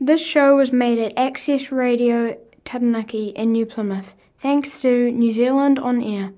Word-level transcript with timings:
This 0.00 0.26
show 0.26 0.56
was 0.56 0.72
made 0.72 0.98
at 0.98 1.16
Access 1.16 1.70
Radio 1.70 2.36
Taranaki 2.64 3.28
in 3.28 3.52
New 3.52 3.64
Plymouth, 3.64 4.16
thanks 4.40 4.82
to 4.82 5.12
New 5.12 5.32
Zealand 5.32 5.78
On 5.78 6.02
Air. 6.02 6.32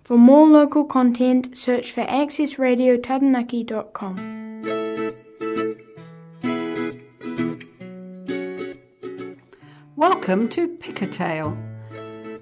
For 0.00 0.18
more 0.18 0.48
local 0.48 0.84
content, 0.84 1.56
search 1.56 1.92
for 1.92 2.04
accessradiotaranaki.com. 2.04 4.16
Welcome 9.94 10.48
to 10.48 10.66
Pickatale. 10.66 11.56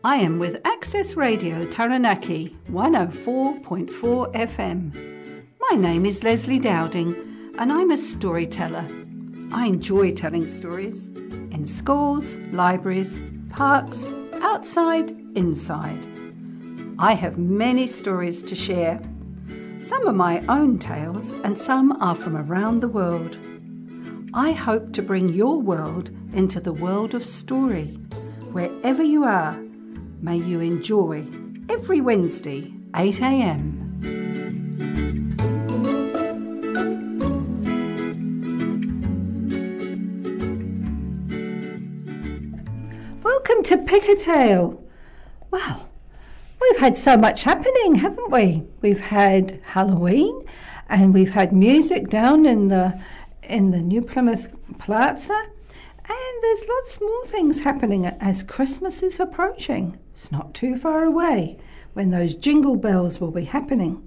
I 0.03 0.17
am 0.17 0.39
with 0.39 0.63
Access 0.65 1.15
Radio 1.15 1.67
Taranaki 1.67 2.57
104.4 2.71 4.33
FM. 4.33 5.45
My 5.71 5.77
name 5.77 6.07
is 6.07 6.25
Leslie 6.25 6.59
Dowding 6.59 7.15
and 7.59 7.71
I'm 7.71 7.91
a 7.91 7.99
storyteller. 7.99 8.89
I 9.55 9.67
enjoy 9.67 10.13
telling 10.13 10.49
stories 10.49 11.11
in 11.53 11.65
schools, 11.65 12.35
libraries, 12.51 13.21
parks, 13.51 14.13
outside, 14.43 15.13
inside. 15.37 16.05
I 16.99 17.13
have 17.13 17.39
many 17.39 17.87
stories 17.87 18.43
to 18.43 18.57
share. 18.57 19.01
Some 19.81 20.09
are 20.09 20.13
my 20.13 20.41
own 20.49 20.81
tales 20.81 21.35
and 21.45 21.57
some 21.57 21.93
are 22.03 22.17
from 22.17 22.37
around 22.37 22.81
the 22.81 22.89
world. 22.89 23.39
I 24.35 24.51
hope 24.51 24.93
to 24.95 25.03
bring 25.03 25.29
your 25.29 25.61
world 25.61 26.11
into 26.33 26.59
the 26.59 26.73
world 26.73 27.15
of 27.15 27.25
story. 27.25 27.97
Wherever 28.51 29.05
you 29.05 29.23
are, 29.23 29.57
may 30.21 30.37
you 30.37 30.59
enjoy 30.59 31.25
every 31.69 32.01
Wednesday, 32.01 32.75
8 32.97 33.23
to 43.65 43.79
Pickatale. 43.79 44.79
Well, 45.51 45.89
we've 46.61 46.81
had 46.81 46.99
so 46.99 47.17
much 47.17 47.45
happening, 47.45 47.95
haven't 47.95 48.31
we? 48.31 48.63
We've 48.83 49.01
had 49.01 49.59
Halloween 49.65 50.39
and 50.91 51.15
we've 51.15 51.31
had 51.31 51.53
music 51.53 52.11
down 52.11 52.45
in 52.45 52.69
the 52.69 53.01
in 53.43 53.71
the 53.71 53.81
New 53.81 54.03
Plymouth 54.03 54.55
Plaza. 54.79 55.47
And 56.07 56.43
there's 56.43 56.69
lots 56.69 57.01
more 57.01 57.25
things 57.25 57.63
happening 57.63 58.05
as 58.05 58.43
Christmas 58.43 59.03
is 59.03 59.19
approaching. 59.19 59.99
It's 60.13 60.31
not 60.31 60.53
too 60.53 60.77
far 60.77 61.05
away 61.05 61.57
when 61.95 62.11
those 62.11 62.37
jingle 62.37 62.77
bells 62.77 63.19
will 63.19 63.31
be 63.31 63.45
happening. 63.45 64.07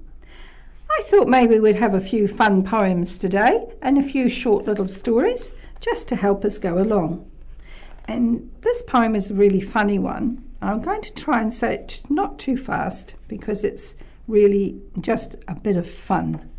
I 0.91 1.01
thought 1.03 1.27
maybe 1.27 1.59
we'd 1.59 1.77
have 1.77 1.95
a 1.95 2.01
few 2.01 2.27
fun 2.27 2.63
poems 2.63 3.17
today 3.17 3.65
and 3.81 3.97
a 3.97 4.03
few 4.03 4.29
short 4.29 4.65
little 4.65 4.87
stories 4.87 5.59
just 5.79 6.07
to 6.09 6.15
help 6.15 6.45
us 6.45 6.59
go 6.59 6.77
along. 6.77 7.29
And 8.07 8.51
this 8.61 8.81
poem 8.83 9.15
is 9.15 9.31
a 9.31 9.35
really 9.35 9.61
funny 9.61 9.99
one. 9.99 10.43
I'm 10.61 10.81
going 10.81 11.01
to 11.01 11.13
try 11.13 11.41
and 11.41 11.51
say 11.51 11.75
it 11.75 12.01
not 12.09 12.39
too 12.39 12.57
fast 12.57 13.15
because 13.27 13.63
it's 13.63 13.95
really 14.27 14.81
just 14.99 15.35
a 15.47 15.55
bit 15.55 15.75
of 15.75 15.89
fun. 15.89 16.49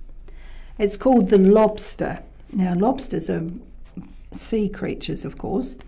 It's 0.78 0.96
called 0.96 1.30
The 1.30 1.38
Lobster. 1.38 2.22
Now, 2.52 2.74
lobsters 2.74 3.28
are 3.28 3.46
sea 4.32 4.69
creatures, 4.69 5.24
of 5.24 5.38
course, 5.38 5.78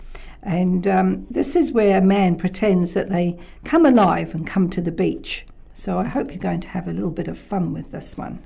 and 0.43 0.87
um, 0.87 1.27
this 1.31 1.55
is 1.55 1.73
where 1.73 1.99
a 1.99 2.03
man 2.03 2.37
pretends 2.37 2.95
that 2.95 3.09
they 3.09 3.39
come 3.65 3.85
alive 3.85 4.35
and 4.35 4.47
come 4.47 4.71
to 4.71 4.81
the 4.81 4.91
beach. 4.91 5.47
So 5.73 5.99
I 5.99 6.05
hope 6.05 6.31
you're 6.31 6.39
going 6.39 6.61
to 6.61 6.69
have 6.69 6.89
a 6.89 6.93
little 6.93 7.11
bit 7.11 7.29
of 7.29 7.39
fun 7.39 7.73
with 7.73 7.91
this 7.93 8.17
one. 8.17 8.43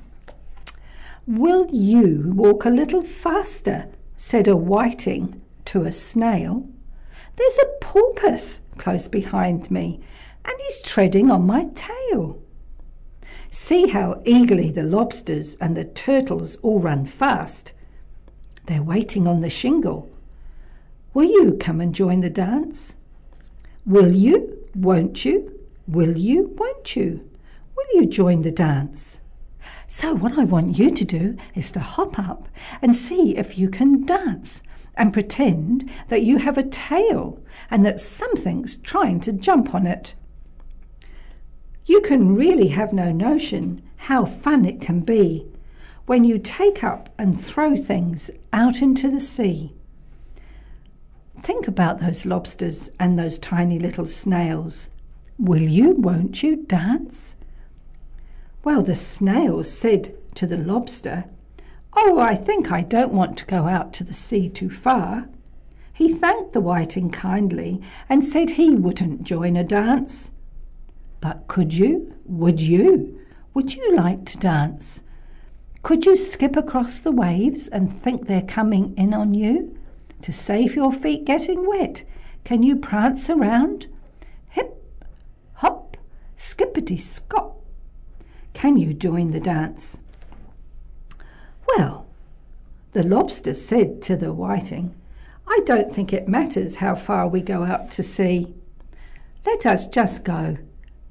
Will 1.26 1.68
you 1.72 2.32
walk 2.34 2.64
a 2.64 2.70
little 2.70 3.02
faster? 3.02 3.88
said 4.16 4.46
a 4.46 4.56
whiting 4.56 5.40
to 5.64 5.82
a 5.82 5.92
snail. 5.92 6.68
There's 7.36 7.58
a 7.58 7.78
porpoise 7.80 8.60
close 8.78 9.08
behind 9.08 9.70
me, 9.70 10.00
and 10.44 10.54
he's 10.62 10.82
treading 10.82 11.30
on 11.30 11.46
my 11.46 11.66
tail. 11.74 12.38
See 13.50 13.88
how 13.88 14.20
eagerly 14.24 14.70
the 14.70 14.82
lobsters 14.82 15.56
and 15.56 15.76
the 15.76 15.84
turtles 15.84 16.56
all 16.56 16.80
run 16.80 17.06
fast. 17.06 17.72
They're 18.66 18.82
waiting 18.82 19.28
on 19.28 19.40
the 19.40 19.50
shingle. 19.50 20.10
Will 21.12 21.30
you 21.30 21.56
come 21.60 21.80
and 21.80 21.94
join 21.94 22.20
the 22.20 22.30
dance? 22.30 22.96
Will 23.86 24.12
you? 24.12 24.66
Won't 24.74 25.24
you? 25.24 25.60
Will 25.86 26.16
you? 26.16 26.54
Won't 26.56 26.96
you? 26.96 27.28
Will 27.76 28.00
you 28.00 28.06
join 28.06 28.42
the 28.42 28.50
dance? 28.50 29.20
So, 29.86 30.14
what 30.14 30.38
I 30.38 30.44
want 30.44 30.78
you 30.78 30.90
to 30.90 31.04
do 31.04 31.36
is 31.54 31.70
to 31.72 31.80
hop 31.80 32.18
up 32.18 32.48
and 32.82 32.96
see 32.96 33.36
if 33.36 33.58
you 33.58 33.68
can 33.68 34.04
dance 34.04 34.62
and 34.96 35.12
pretend 35.12 35.90
that 36.08 36.22
you 36.22 36.38
have 36.38 36.56
a 36.56 36.62
tail 36.62 37.42
and 37.70 37.84
that 37.84 38.00
something's 38.00 38.76
trying 38.76 39.20
to 39.20 39.32
jump 39.32 39.74
on 39.74 39.86
it. 39.86 40.14
You 41.86 42.00
can 42.00 42.34
really 42.34 42.68
have 42.68 42.92
no 42.92 43.12
notion 43.12 43.82
how 43.96 44.24
fun 44.24 44.64
it 44.64 44.80
can 44.80 45.00
be 45.00 45.46
when 46.06 46.24
you 46.24 46.38
take 46.38 46.84
up 46.84 47.08
and 47.18 47.40
throw 47.40 47.76
things 47.76 48.30
out 48.52 48.82
into 48.82 49.10
the 49.10 49.20
sea. 49.20 49.74
Think 51.42 51.68
about 51.68 52.00
those 52.00 52.24
lobsters 52.24 52.90
and 52.98 53.18
those 53.18 53.38
tiny 53.38 53.78
little 53.78 54.06
snails. 54.06 54.88
Will 55.38 55.62
you, 55.62 55.90
won't 55.90 56.42
you, 56.42 56.56
dance? 56.56 57.36
Well, 58.62 58.82
the 58.82 58.94
snail 58.94 59.62
said 59.62 60.14
to 60.36 60.46
the 60.46 60.56
lobster, 60.56 61.24
Oh, 61.96 62.18
I 62.18 62.34
think 62.34 62.72
I 62.72 62.82
don't 62.82 63.12
want 63.12 63.38
to 63.38 63.46
go 63.46 63.66
out 63.66 63.92
to 63.94 64.04
the 64.04 64.12
sea 64.12 64.48
too 64.48 64.70
far. 64.70 65.28
He 65.92 66.12
thanked 66.12 66.52
the 66.52 66.60
whiting 66.60 67.10
kindly 67.10 67.80
and 68.08 68.24
said 68.24 68.50
he 68.50 68.70
wouldn't 68.70 69.22
join 69.22 69.56
a 69.56 69.62
dance. 69.62 70.32
But 71.20 71.46
could 71.46 71.72
you? 71.72 72.14
Would 72.24 72.60
you? 72.60 73.20
Would 73.54 73.74
you 73.74 73.94
like 73.94 74.26
to 74.26 74.38
dance? 74.38 75.04
Could 75.82 76.04
you 76.04 76.16
skip 76.16 76.56
across 76.56 76.98
the 76.98 77.12
waves 77.12 77.68
and 77.68 77.94
think 78.02 78.26
they're 78.26 78.42
coming 78.42 78.94
in 78.96 79.14
on 79.14 79.34
you? 79.34 79.78
To 80.22 80.32
save 80.32 80.74
your 80.74 80.92
feet 80.92 81.24
getting 81.24 81.66
wet, 81.66 82.02
can 82.42 82.62
you 82.62 82.76
prance 82.76 83.30
around? 83.30 83.86
Hip, 84.48 84.82
hop, 85.54 85.96
skippity 86.36 86.96
skop. 86.96 87.56
Can 88.52 88.76
you 88.76 88.94
join 88.94 89.28
the 89.28 89.40
dance? 89.40 90.00
Well, 91.68 92.06
the 92.92 93.02
lobster 93.02 93.54
said 93.54 94.02
to 94.02 94.16
the 94.16 94.32
whiting, 94.32 94.94
I 95.46 95.60
don't 95.66 95.92
think 95.92 96.12
it 96.12 96.28
matters 96.28 96.76
how 96.76 96.94
far 96.94 97.28
we 97.28 97.40
go 97.40 97.64
out 97.64 97.90
to 97.92 98.02
sea. 98.02 98.54
Let 99.44 99.66
us 99.66 99.86
just 99.86 100.24
go. 100.24 100.56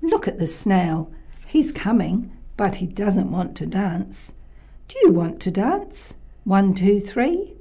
Look 0.01 0.27
at 0.27 0.39
the 0.39 0.47
snail. 0.47 1.11
He's 1.45 1.71
coming, 1.71 2.35
but 2.57 2.75
he 2.75 2.87
doesn't 2.87 3.31
want 3.31 3.55
to 3.57 3.65
dance. 3.65 4.33
Do 4.87 4.97
you 5.03 5.11
want 5.11 5.39
to 5.41 5.51
dance? 5.51 6.15
One, 6.43 6.73
two, 6.73 6.99
three? 6.99 7.53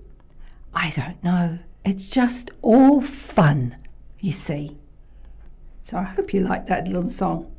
I 0.75 0.91
don't 0.91 1.23
know. 1.23 1.59
It's 1.85 2.09
just 2.09 2.51
all 2.63 3.01
fun, 3.01 3.77
you 4.21 4.33
see. 4.33 4.77
So 5.83 5.99
I 5.99 6.05
hope 6.05 6.33
you 6.33 6.41
like 6.41 6.67
that 6.67 6.87
little 6.87 7.09
song. 7.09 7.53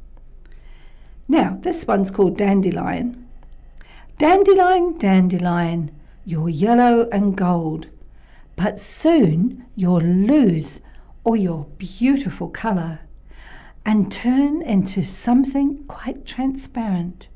Now, 1.27 1.57
this 1.61 1.85
one's 1.85 2.11
called 2.11 2.37
Dandelion. 2.37 3.22
Dandelion, 4.17 4.97
dandelion, 4.97 5.91
you're 6.23 6.49
yellow 6.49 7.09
and 7.11 7.35
gold, 7.35 7.87
but 8.55 8.79
soon 8.79 9.65
you'll 9.75 10.01
lose 10.01 10.81
all 11.23 11.35
your 11.35 11.65
beautiful 11.77 12.49
colour 12.49 12.99
and 13.85 14.11
turn 14.11 14.61
into 14.61 15.03
something 15.03 15.83
quite 15.85 16.25
transparent. 16.25 17.27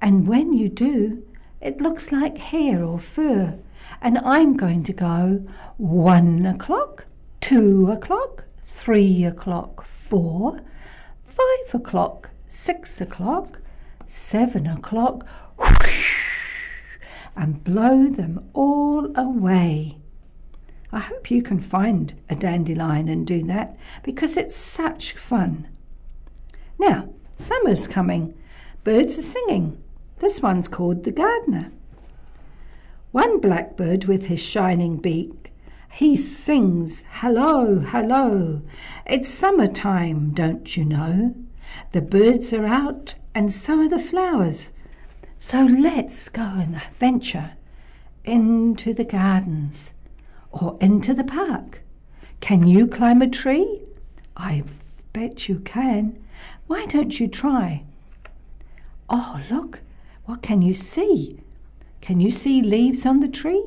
And 0.00 0.28
when 0.28 0.52
you 0.52 0.68
do, 0.68 1.24
it 1.60 1.80
looks 1.80 2.12
like 2.12 2.38
hair 2.38 2.82
or 2.84 3.00
fur. 3.00 3.58
And 4.00 4.18
I'm 4.18 4.56
going 4.56 4.84
to 4.84 4.92
go 4.92 5.46
one 5.76 6.46
o'clock, 6.46 7.06
two 7.40 7.90
o'clock, 7.90 8.44
three 8.62 9.24
o'clock, 9.24 9.84
four, 9.84 10.60
five 11.24 11.74
o'clock, 11.74 12.30
six 12.46 13.00
o'clock, 13.00 13.60
seven 14.06 14.66
o'clock, 14.66 15.26
and 17.38 17.62
blow 17.62 18.08
them 18.08 18.50
all 18.52 19.16
away. 19.16 19.96
I 20.90 20.98
hope 20.98 21.30
you 21.30 21.42
can 21.42 21.60
find 21.60 22.12
a 22.28 22.34
dandelion 22.34 23.08
and 23.08 23.26
do 23.26 23.44
that 23.44 23.76
because 24.02 24.36
it's 24.36 24.56
such 24.56 25.12
fun. 25.12 25.68
Now, 26.78 27.10
summer's 27.38 27.86
coming. 27.86 28.34
Birds 28.82 29.18
are 29.18 29.22
singing. 29.22 29.80
This 30.18 30.42
one's 30.42 30.66
called 30.66 31.04
the 31.04 31.12
gardener. 31.12 31.70
One 33.12 33.40
blackbird 33.40 34.06
with 34.06 34.26
his 34.26 34.42
shining 34.42 34.96
beak, 34.96 35.52
he 35.92 36.16
sings, 36.16 37.04
Hello, 37.10 37.78
hello, 37.78 38.62
it's 39.06 39.28
summertime, 39.28 40.30
don't 40.32 40.76
you 40.76 40.84
know? 40.84 41.34
The 41.92 42.02
birds 42.02 42.52
are 42.52 42.66
out, 42.66 43.14
and 43.34 43.52
so 43.52 43.80
are 43.80 43.88
the 43.88 43.98
flowers. 43.98 44.72
So 45.38 45.64
let's 45.64 46.28
go 46.28 46.42
and 46.42 46.80
venture 46.98 47.52
into 48.24 48.92
the 48.92 49.04
gardens. 49.04 49.94
or 50.50 50.76
into 50.80 51.14
the 51.14 51.24
park? 51.24 51.82
Can 52.40 52.66
you 52.66 52.86
climb 52.86 53.22
a 53.22 53.28
tree? 53.28 53.82
I 54.36 54.64
bet 55.12 55.48
you 55.48 55.60
can. 55.60 56.18
Why 56.66 56.86
don't 56.86 57.20
you 57.20 57.28
try? 57.28 57.84
Oh, 59.08 59.40
look, 59.50 59.82
what 60.24 60.42
can 60.42 60.62
you 60.62 60.74
see? 60.74 61.40
Can 62.00 62.20
you 62.20 62.30
see 62.30 62.62
leaves 62.62 63.04
on 63.06 63.20
the 63.20 63.28
tree? 63.28 63.64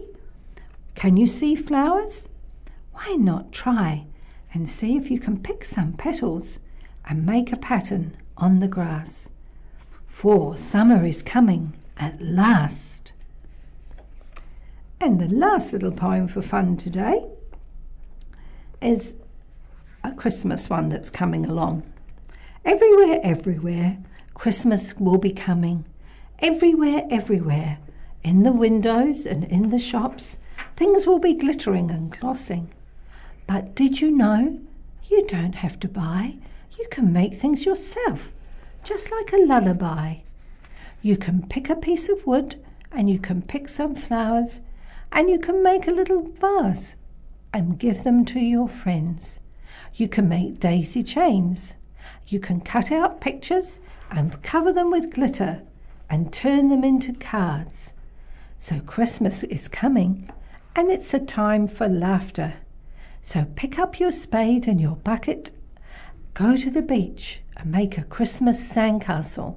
Can 0.96 1.18
you 1.18 1.28
see 1.28 1.56
flowers? 1.56 2.28
Why 2.94 3.16
not 3.16 3.52
try 3.52 4.06
and 4.54 4.68
see 4.68 4.98
if 4.98 5.10
you 5.12 5.20
can 5.20 5.40
pick 5.40 5.64
some 5.64 5.94
petals 5.94 6.60
and 7.06 7.26
make 7.26 7.52
a 7.52 7.58
pattern 7.58 8.18
on 8.38 8.60
the 8.60 8.68
grass? 8.68 9.30
For 10.12 10.56
summer 10.56 11.04
is 11.04 11.24
coming 11.24 11.74
at 11.98 12.22
last. 12.22 13.12
And 15.00 15.20
the 15.20 15.28
last 15.28 15.74
little 15.74 15.92
poem 15.92 16.28
for 16.28 16.44
fun 16.44 16.78
today 16.78 17.26
is 18.84 19.16
a 20.04 20.14
Christmas 20.14 20.70
one 20.70 20.90
that's 20.90 21.10
coming 21.10 21.44
along. 21.48 21.82
Everywhere, 22.64 23.20
everywhere, 23.24 23.98
Christmas 24.36 24.96
will 25.00 25.18
be 25.18 25.32
coming. 25.32 25.86
Everywhere, 26.38 27.04
everywhere, 27.10 27.80
in 28.22 28.44
the 28.44 28.52
windows 28.52 29.26
and 29.26 29.44
in 29.46 29.70
the 29.70 29.80
shops, 29.80 30.38
things 30.76 31.08
will 31.08 31.20
be 31.20 31.34
glittering 31.34 31.90
and 31.90 32.12
glossing. 32.12 32.72
But 33.48 33.74
did 33.74 34.02
you 34.02 34.12
know 34.12 34.60
you 35.10 35.26
don't 35.26 35.56
have 35.56 35.80
to 35.80 35.88
buy? 35.88 36.36
You 36.78 36.86
can 36.92 37.12
make 37.12 37.34
things 37.34 37.66
yourself, 37.66 38.34
just 38.84 39.12
like 39.12 39.34
a 39.34 39.38
lullaby. 39.38 40.18
You 41.02 41.18
can 41.18 41.48
pick 41.48 41.70
a 41.70 41.76
piece 41.76 42.10
of 42.10 42.26
wood 42.26 42.64
and 42.92 43.10
you 43.10 43.20
can 43.20 43.42
pick 43.42 43.68
some 43.70 43.96
flowers 43.96 44.62
and 45.12 45.30
you 45.30 45.40
can 45.40 45.64
make 45.64 45.88
a 45.88 45.92
little 45.92 46.24
vase 46.24 46.96
and 47.54 47.80
give 47.80 48.04
them 48.04 48.26
to 48.26 48.40
your 48.40 48.68
friends. 48.68 49.40
You 49.96 50.08
can 50.08 50.30
make 50.30 50.60
daisy 50.60 51.04
chains. 51.04 51.76
You 52.28 52.40
can 52.40 52.62
cut 52.62 52.92
out 52.92 53.22
pictures 53.22 53.80
and 54.10 54.42
cover 54.42 54.72
them 54.72 54.92
with 54.92 55.14
glitter 55.14 55.64
and 56.10 56.32
turn 56.32 56.70
them 56.70 56.84
into 56.84 57.14
cards. 57.14 57.94
So 58.58 58.80
Christmas 58.80 59.44
is 59.44 59.68
coming 59.68 60.30
and 60.76 60.90
it's 60.90 61.14
a 61.14 61.20
time 61.20 61.68
for 61.68 61.88
laughter. 61.88 62.56
So 63.22 63.46
pick 63.56 63.78
up 63.78 64.00
your 64.00 64.12
spade 64.12 64.68
and 64.68 64.80
your 64.80 64.96
bucket, 64.96 65.52
go 66.34 66.56
to 66.56 66.70
the 66.70 66.82
beach 66.82 67.42
and 67.62 67.72
make 67.72 67.98
a 67.98 68.04
Christmas 68.04 68.60
sandcastle, 68.60 69.56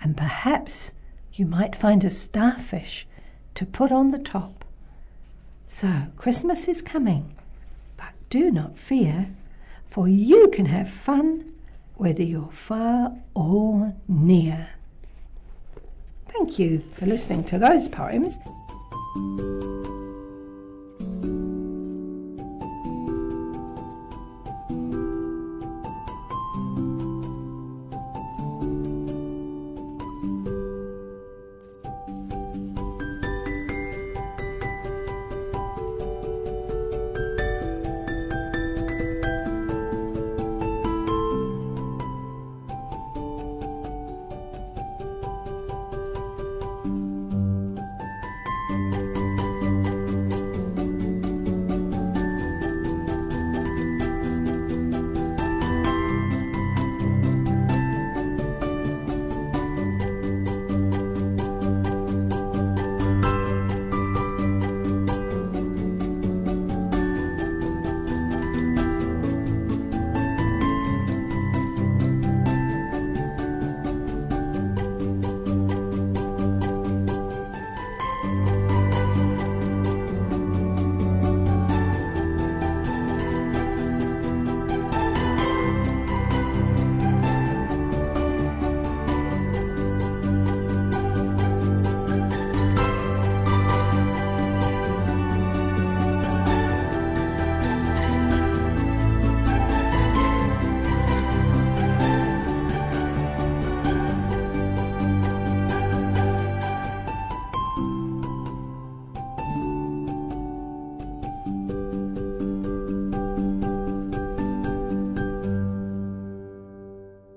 and 0.00 0.16
perhaps 0.16 0.94
you 1.34 1.44
might 1.44 1.76
find 1.76 2.02
a 2.02 2.10
starfish 2.10 3.06
to 3.54 3.66
put 3.66 3.92
on 3.92 4.10
the 4.10 4.18
top. 4.18 4.64
So, 5.66 6.06
Christmas 6.16 6.66
is 6.66 6.80
coming, 6.80 7.36
but 7.96 8.14
do 8.30 8.50
not 8.50 8.78
fear, 8.78 9.26
for 9.86 10.08
you 10.08 10.48
can 10.48 10.66
have 10.66 10.90
fun 10.90 11.52
whether 11.94 12.22
you're 12.22 12.50
far 12.52 13.16
or 13.34 13.94
near. 14.08 14.70
Thank 16.28 16.58
you 16.58 16.80
for 16.92 17.06
listening 17.06 17.44
to 17.44 17.58
those 17.58 17.88
poems. 17.88 18.38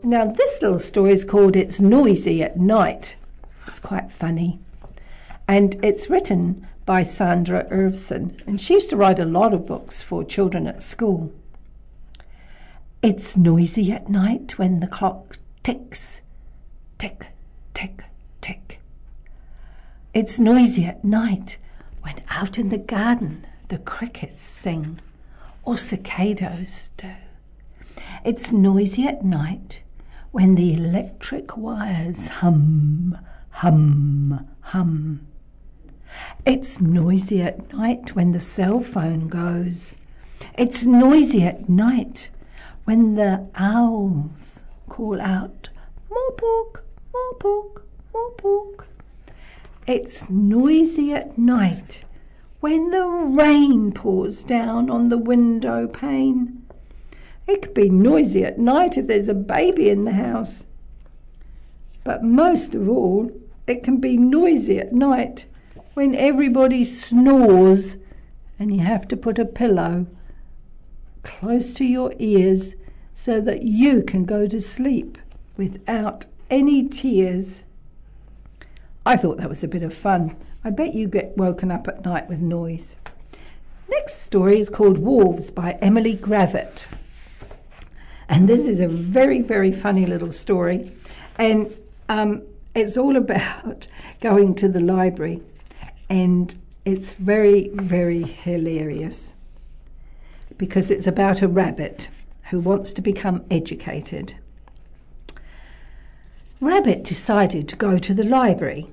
Now, 0.10 0.26
this 0.26 0.60
little 0.60 0.80
story 0.80 1.12
is 1.12 1.24
called 1.24 1.56
It's 1.56 1.80
Noisy 1.80 2.42
at 2.42 2.58
Night. 2.58 3.16
It's 3.68 3.80
quite 3.80 4.12
funny. 4.12 4.60
And 5.48 5.76
it's 5.86 6.10
written 6.10 6.68
by 6.84 7.04
Sandra 7.04 7.68
Irvson, 7.70 8.36
and 8.48 8.60
she 8.60 8.74
used 8.74 8.90
to 8.90 8.98
write 8.98 9.20
a 9.20 9.24
lot 9.26 9.54
of 9.54 9.68
books 9.68 10.02
for 10.02 10.24
children 10.24 10.66
at 10.66 10.82
school. 10.82 11.32
It's 13.04 13.38
noisy 13.38 13.92
at 13.92 14.10
night 14.10 14.58
when 14.58 14.80
the 14.80 14.88
clock 14.88 15.38
ticks. 15.62 16.24
Tick, 16.98 17.28
tick, 17.76 18.04
tick. 18.42 18.82
It's 20.16 20.40
noisy 20.40 20.86
at 20.86 21.06
night 21.06 21.60
when 22.02 22.24
out 22.32 22.58
in 22.58 22.70
the 22.70 22.80
garden 22.80 23.46
the 23.68 23.78
crickets 23.78 24.42
sing 24.42 25.00
or 25.64 25.78
cicadas 25.78 26.94
do. 26.98 27.12
It's 28.26 28.52
noisy 28.52 29.06
at 29.06 29.24
night 29.24 29.84
when 30.32 30.56
the 30.56 30.74
electric 30.74 31.58
wires 31.58 32.28
hum, 32.28 33.18
hum, 33.50 34.48
hum. 34.62 35.26
It's 36.46 36.80
noisy 36.82 37.42
at 37.42 37.74
night 37.74 38.16
when 38.16 38.32
the 38.32 38.40
cell 38.40 38.82
phone 38.82 39.28
goes. 39.28 39.96
It's 40.56 40.86
noisy 40.86 41.44
at 41.44 41.70
night 41.70 42.30
when 42.86 43.16
the 43.16 43.48
owls 43.56 44.64
call 44.88 45.22
out, 45.22 45.70
more 46.10 46.32
pork, 46.34 46.86
more 47.14 47.34
pork, 47.36 47.86
more 48.14 48.32
pork. 48.32 48.88
It's 49.88 50.30
noisy 50.30 51.14
at 51.14 51.38
night 51.38 52.04
when 52.60 52.92
the 52.92 53.08
rain 53.08 53.92
pours 53.92 54.44
down 54.44 54.90
on 54.90 55.10
the 55.10 55.18
window 55.18 55.88
pane. 55.88 56.59
It 57.50 57.64
could 57.64 57.74
be 57.74 57.90
noisy 57.90 58.46
at 58.46 58.60
night 58.60 58.96
if 58.96 59.08
there's 59.08 59.28
a 59.28 59.34
baby 59.34 59.90
in 59.90 60.04
the 60.04 60.14
house. 60.14 60.68
But 62.04 62.24
most 62.24 62.76
of 62.76 62.88
all, 62.88 63.32
it 63.66 63.84
can 63.84 63.98
be 63.98 64.18
noisy 64.18 64.78
at 64.78 64.94
night 64.94 65.48
when 65.96 66.14
everybody 66.14 66.84
snores 66.84 67.98
and 68.60 68.72
you 68.72 68.82
have 68.82 69.08
to 69.08 69.18
put 69.18 69.40
a 69.40 69.46
pillow 69.46 70.06
close 71.24 71.74
to 71.74 71.86
your 71.86 72.14
ears 72.20 72.76
so 73.14 73.42
that 73.42 73.64
you 73.64 74.04
can 74.04 74.26
go 74.26 74.46
to 74.46 74.62
sleep 74.62 75.18
without 75.58 76.28
any 76.52 76.88
tears. 76.88 77.64
I 79.08 79.18
thought 79.18 79.38
that 79.38 79.50
was 79.50 79.64
a 79.64 79.68
bit 79.68 79.82
of 79.82 79.94
fun. 79.94 80.36
I 80.64 80.70
bet 80.70 80.94
you 80.94 81.08
get 81.08 81.36
woken 81.36 81.72
up 81.72 81.88
at 81.88 82.06
night 82.06 82.30
with 82.30 82.42
noise. 82.42 82.98
Next 83.90 84.22
story 84.22 84.60
is 84.60 84.70
called 84.70 85.00
Wolves 85.00 85.50
by 85.50 85.80
Emily 85.82 86.16
Gravett. 86.16 86.86
And 88.30 88.48
this 88.48 88.68
is 88.68 88.80
a 88.80 88.88
very, 88.88 89.42
very 89.42 89.72
funny 89.72 90.06
little 90.06 90.32
story. 90.32 90.92
And 91.38 91.76
um, 92.08 92.44
it's 92.76 92.96
all 92.98 93.18
about 93.18 93.88
going 94.22 94.56
to 94.56 94.70
the 94.70 94.80
library. 94.80 95.42
And 96.10 96.56
It's 96.86 97.14
very, 97.14 97.70
very 97.74 98.24
hilarious 98.24 99.36
because 100.58 100.90
it's 100.90 101.08
about 101.08 101.42
a 101.42 101.48
rabbit 101.48 102.10
who 102.50 102.60
wants 102.60 102.94
to 102.94 103.02
become 103.02 103.46
educated. 103.52 104.36
Rabbit 106.60 107.04
decided 107.04 107.68
to 107.70 107.76
go 107.76 107.98
to 108.00 108.14
the 108.14 108.24
library. 108.24 108.90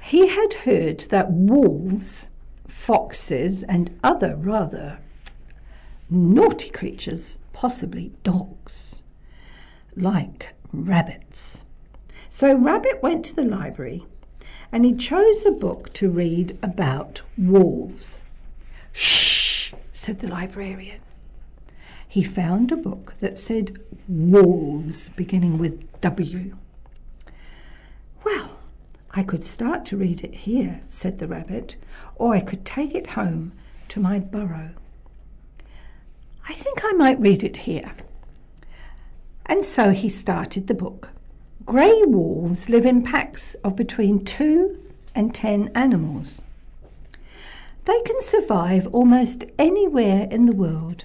He 0.00 0.28
had 0.28 0.54
heard 0.64 1.00
that 1.10 1.32
wolves, 1.32 2.28
foxes, 2.68 3.62
and 3.62 3.98
other 4.02 4.36
rather 4.36 4.98
naughty 6.10 6.68
creatures, 6.68 7.38
possibly 7.54 8.12
dogs, 8.22 9.00
like 9.96 10.54
rabbits. 10.72 11.62
So 12.28 12.54
Rabbit 12.54 13.02
went 13.02 13.24
to 13.26 13.34
the 13.34 13.44
library 13.44 14.04
and 14.70 14.84
he 14.84 14.92
chose 14.92 15.46
a 15.46 15.52
book 15.52 15.92
to 15.94 16.10
read 16.10 16.58
about 16.62 17.22
wolves. 17.38 18.24
Shh, 18.92 19.72
said 19.92 20.18
the 20.18 20.28
librarian. 20.28 21.00
He 22.06 22.22
found 22.22 22.70
a 22.70 22.76
book 22.76 23.14
that 23.20 23.38
said 23.38 23.78
wolves, 24.08 25.08
beginning 25.10 25.58
with 25.58 26.00
W. 26.00 26.56
Well, 28.24 28.58
I 29.12 29.22
could 29.22 29.44
start 29.44 29.84
to 29.86 29.96
read 29.96 30.22
it 30.22 30.34
here, 30.34 30.80
said 30.88 31.18
the 31.18 31.28
rabbit, 31.28 31.76
or 32.16 32.34
I 32.34 32.40
could 32.40 32.64
take 32.64 32.94
it 32.94 33.08
home 33.08 33.52
to 33.88 34.00
my 34.00 34.18
burrow. 34.18 34.70
I 36.48 36.52
think 36.52 36.84
I 36.84 36.92
might 36.92 37.20
read 37.20 37.42
it 37.42 37.58
here. 37.58 37.92
And 39.46 39.64
so 39.64 39.90
he 39.90 40.08
started 40.08 40.66
the 40.66 40.74
book. 40.74 41.10
Grey 41.64 42.02
wolves 42.04 42.68
live 42.68 42.84
in 42.84 43.02
packs 43.02 43.54
of 43.56 43.76
between 43.76 44.24
two 44.24 44.78
and 45.14 45.34
ten 45.34 45.70
animals. 45.74 46.42
They 47.84 48.00
can 48.02 48.20
survive 48.20 48.86
almost 48.88 49.44
anywhere 49.58 50.26
in 50.30 50.46
the 50.46 50.56
world, 50.56 51.04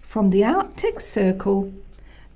from 0.00 0.28
the 0.28 0.44
Arctic 0.44 1.00
Circle 1.00 1.72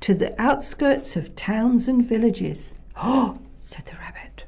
to 0.00 0.14
the 0.14 0.40
outskirts 0.40 1.16
of 1.16 1.34
towns 1.36 1.88
and 1.88 2.04
villages. 2.04 2.74
Oh, 2.98 3.38
said 3.60 3.84
the 3.84 3.96
rabbit. 3.96 4.44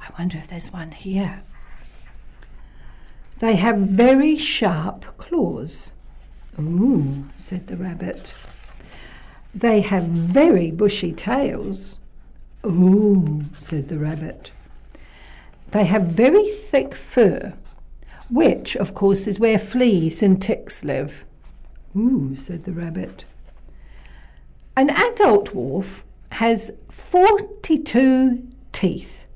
I 0.00 0.08
wonder 0.18 0.38
if 0.38 0.48
there's 0.48 0.72
one 0.72 0.92
here. 0.92 1.42
They 3.38 3.56
have 3.56 3.76
very 3.76 4.34
sharp 4.34 5.04
claws. 5.18 5.92
Ooh, 6.58 7.24
said 7.34 7.66
the 7.66 7.76
rabbit. 7.76 8.32
They 9.54 9.80
have 9.82 10.04
very 10.04 10.70
bushy 10.70 11.12
tails. 11.12 11.98
Oh, 12.64 13.42
said 13.58 13.88
the 13.88 13.98
rabbit. 13.98 14.50
They 15.70 15.84
have 15.84 16.06
very 16.06 16.48
thick 16.48 16.94
fur, 16.94 17.54
which, 18.30 18.76
of 18.76 18.94
course, 18.94 19.26
is 19.26 19.38
where 19.38 19.58
fleas 19.58 20.22
and 20.22 20.40
ticks 20.40 20.84
live. 20.84 21.24
Ooh, 21.96 22.34
said 22.34 22.64
the 22.64 22.72
rabbit. 22.72 23.24
An 24.76 24.90
adult 24.90 25.54
wolf 25.54 26.04
has 26.32 26.72
42 26.90 28.46
teeth. 28.72 29.26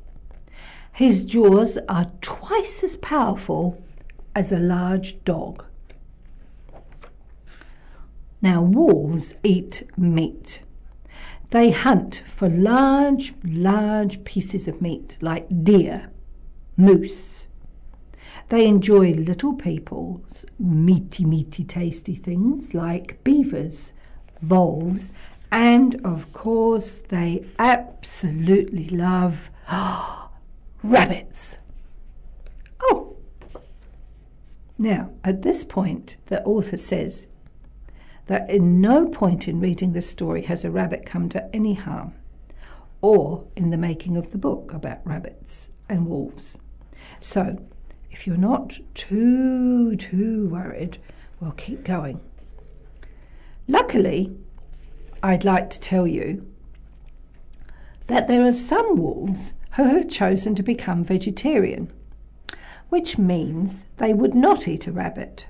His 0.93 1.25
jaws 1.25 1.79
are 1.89 2.11
twice 2.21 2.85
as 2.85 2.97
powerful 2.97 3.83
as 4.35 4.53
a 4.53 4.59
large 4.59 5.23
dog. 5.25 5.65
Now, 8.42 8.62
wolves 8.62 9.35
eat 9.42 9.82
meat. 9.97 10.62
They 11.50 11.70
hunt 11.70 12.23
for 12.26 12.49
large, 12.49 13.35
large 13.44 14.25
pieces 14.25 14.68
of 14.68 14.80
meat 14.80 15.18
like 15.20 15.64
deer, 15.64 16.11
moose. 16.76 17.49
They 18.49 18.66
enjoy 18.66 19.12
little 19.12 19.54
people's 19.54 20.44
meaty, 20.59 21.25
meaty, 21.25 21.64
tasty 21.64 22.14
things 22.14 22.73
like 22.73 23.23
beavers, 23.25 23.92
voles, 24.40 25.12
and 25.52 25.97
of 26.04 26.32
course, 26.32 26.99
they 26.99 27.44
absolutely 27.59 28.88
love 28.88 29.50
rabbits. 30.82 31.59
Oh! 32.80 33.16
Now, 34.78 35.11
at 35.25 35.42
this 35.42 35.64
point, 35.64 36.16
the 36.26 36.42
author 36.44 36.76
says 36.76 37.26
that 38.31 38.49
in 38.49 38.81
no 38.81 39.09
point 39.09 39.49
in 39.49 39.59
reading 39.59 39.93
this 39.93 40.09
story 40.09 40.43
has 40.43 40.65
a 40.65 40.71
rabbit 40.71 41.05
come 41.05 41.29
to 41.29 41.53
any 41.53 41.75
harm, 41.75 42.15
or 43.01 43.45
in 43.57 43.71
the 43.71 43.77
making 43.77 44.17
of 44.17 44.31
the 44.31 44.39
book 44.39 44.73
about 44.73 45.05
rabbits 45.05 45.73
and 45.89 46.07
wolves. 46.07 46.57
So, 47.19 47.59
if 48.13 48.29
you're 48.29 48.37
not 48.37 48.79
too, 48.95 49.97
too 49.97 50.47
worried, 50.47 50.99
we'll 51.41 51.51
keep 51.51 51.83
going. 51.83 52.21
Luckily, 53.67 54.33
I'd 55.25 55.43
like 55.43 55.69
to 55.71 55.81
tell 55.81 56.07
you 56.07 56.47
that 58.07 58.29
there 58.29 58.47
are 58.47 58.53
some 58.53 58.97
wolves 58.97 59.55
who 59.73 59.83
have 59.83 60.09
chosen 60.09 60.55
to 60.55 60.63
become 60.63 61.03
vegetarian, 61.03 61.93
which 62.91 63.19
means 63.19 63.87
they 63.97 64.15
would 64.15 64.37
not 64.37 64.69
eat 64.69 64.87
a 64.87 64.93
rabbit. 64.93 65.47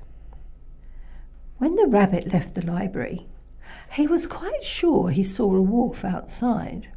When 1.61 1.77
the 1.77 1.87
rabbit 1.87 2.33
left 2.33 2.55
the 2.55 2.65
library, 2.65 3.27
he 3.93 4.07
was 4.07 4.27
quite 4.27 4.63
sure 4.63 5.11
he 5.11 5.23
saw 5.23 5.55
a 5.55 5.61
wolf 5.61 6.07
outside. 6.07 6.89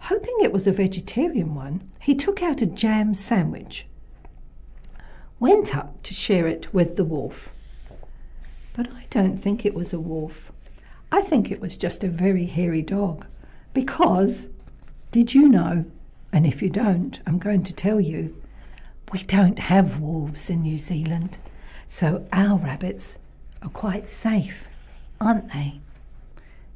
Hoping 0.00 0.36
it 0.42 0.52
was 0.52 0.66
a 0.66 0.72
vegetarian 0.72 1.54
one, 1.54 1.90
he 2.00 2.14
took 2.14 2.42
out 2.42 2.60
a 2.60 2.66
jam 2.66 3.14
sandwich, 3.14 3.86
went 5.38 5.74
up 5.74 6.02
to 6.02 6.12
share 6.12 6.46
it 6.46 6.74
with 6.74 6.96
the 6.96 7.04
wolf. 7.04 7.48
But 8.76 8.92
I 8.92 9.06
don't 9.08 9.38
think 9.38 9.64
it 9.64 9.72
was 9.72 9.94
a 9.94 9.98
wolf. 9.98 10.52
I 11.10 11.22
think 11.22 11.50
it 11.50 11.62
was 11.62 11.78
just 11.78 12.04
a 12.04 12.08
very 12.08 12.44
hairy 12.44 12.82
dog. 12.82 13.24
Because, 13.72 14.50
did 15.12 15.32
you 15.32 15.48
know, 15.48 15.86
and 16.30 16.46
if 16.46 16.60
you 16.60 16.68
don't, 16.68 17.18
I'm 17.26 17.38
going 17.38 17.62
to 17.62 17.72
tell 17.72 18.02
you, 18.02 18.36
we 19.14 19.20
don't 19.20 19.60
have 19.60 19.98
wolves 19.98 20.50
in 20.50 20.60
New 20.60 20.76
Zealand, 20.76 21.38
so 21.86 22.28
our 22.34 22.58
rabbits 22.58 23.18
are 23.62 23.68
quite 23.70 24.08
safe, 24.08 24.64
aren't 25.20 25.52
they? 25.52 25.80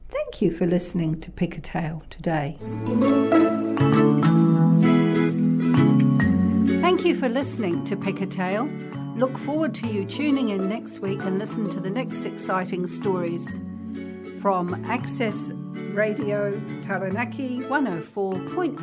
Thank 0.08 0.42
you 0.42 0.52
for 0.52 0.66
listening 0.66 1.20
to 1.20 1.30
Pick 1.30 1.56
a 1.56 1.60
Tale 1.60 2.02
today. 2.10 2.56
Thank 6.80 7.04
you 7.04 7.16
for 7.16 7.28
listening 7.28 7.84
to 7.84 7.96
Pick 7.96 8.20
a 8.20 8.26
Tale. 8.26 8.66
Look 9.16 9.38
forward 9.38 9.74
to 9.76 9.88
you 9.88 10.04
tuning 10.04 10.50
in 10.50 10.68
next 10.68 10.98
week 10.98 11.24
and 11.24 11.38
listen 11.38 11.70
to 11.70 11.80
the 11.80 11.90
next 11.90 12.26
exciting 12.26 12.86
stories 12.86 13.60
from 14.40 14.84
Access 14.86 15.50
Radio 15.94 16.60
Taranaki 16.82 17.60
104.4 17.60 18.76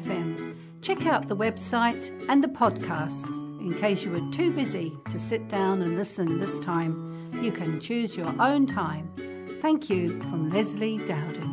FM. 0.00 0.56
Check 0.80 1.06
out 1.06 1.28
the 1.28 1.36
website 1.36 2.10
and 2.28 2.42
the 2.42 2.48
podcasts 2.48 3.28
in 3.60 3.74
case 3.74 4.04
you 4.04 4.10
were 4.10 4.32
too 4.32 4.52
busy 4.52 4.92
to 5.10 5.18
sit 5.18 5.48
down 5.48 5.82
and 5.82 5.96
listen 5.96 6.40
this 6.40 6.58
time 6.60 7.11
you 7.42 7.52
can 7.52 7.80
choose 7.80 8.16
your 8.16 8.34
own 8.40 8.66
time. 8.66 9.12
Thank 9.60 9.90
you 9.90 10.20
from 10.22 10.48
Leslie 10.50 10.98
Dowden. 10.98 11.50